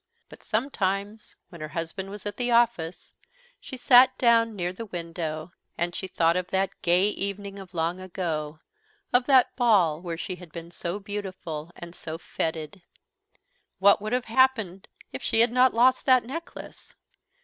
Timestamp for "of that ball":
9.13-10.01